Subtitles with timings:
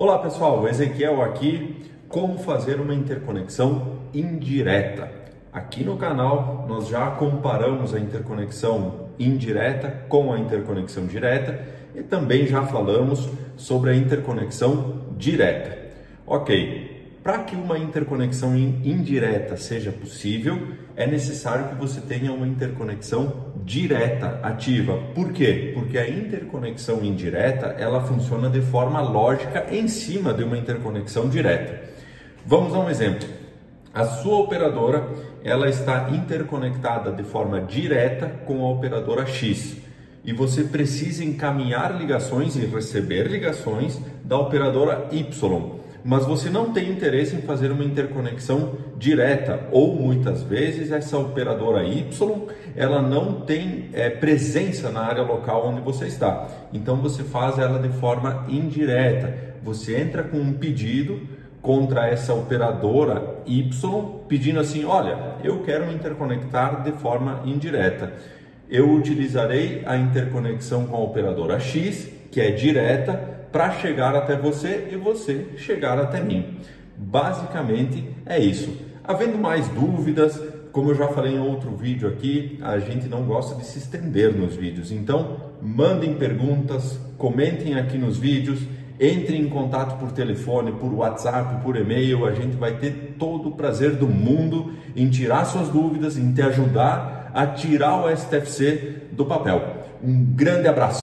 [0.00, 1.74] Olá pessoal, Ezequiel aqui.
[2.08, 5.10] Como fazer uma interconexão indireta?
[5.52, 11.66] Aqui no canal nós já comparamos a interconexão indireta com a interconexão direta
[11.96, 15.76] e também já falamos sobre a interconexão direta.
[16.24, 23.52] Ok, para que uma interconexão indireta seja possível, é necessário que você tenha uma interconexão
[23.68, 24.96] direta ativa.
[25.14, 25.72] Por quê?
[25.74, 31.82] Porque a interconexão indireta, ela funciona de forma lógica em cima de uma interconexão direta.
[32.46, 33.28] Vamos a um exemplo.
[33.92, 35.06] A sua operadora,
[35.44, 39.76] ela está interconectada de forma direta com a operadora X
[40.24, 46.90] e você precisa encaminhar ligações e receber ligações da operadora Y mas você não tem
[46.90, 53.90] interesse em fazer uma interconexão direta ou muitas vezes essa operadora Y ela não tem
[53.92, 56.48] é, presença na área local onde você está.
[56.72, 59.58] Então você faz ela de forma indireta.
[59.62, 61.20] Você entra com um pedido
[61.60, 63.70] contra essa operadora Y
[64.26, 68.14] pedindo assim, olha, eu quero interconectar de forma indireta.
[68.70, 74.88] Eu utilizarei a interconexão com a operadora X, que é direta, para chegar até você
[74.92, 76.58] e você chegar até mim.
[76.96, 78.76] Basicamente é isso.
[79.04, 80.40] Havendo mais dúvidas,
[80.72, 84.34] como eu já falei em outro vídeo aqui, a gente não gosta de se estender
[84.34, 84.92] nos vídeos.
[84.92, 88.60] Então, mandem perguntas, comentem aqui nos vídeos,
[89.00, 92.26] entrem em contato por telefone, por WhatsApp, por e-mail.
[92.26, 96.42] A gente vai ter todo o prazer do mundo em tirar suas dúvidas, em te
[96.42, 99.78] ajudar a tirar o STFC do papel.
[100.02, 100.96] Um grande abraço.